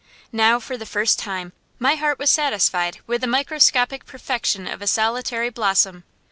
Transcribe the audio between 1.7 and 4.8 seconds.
my heart was satisfied with the microscopic perfection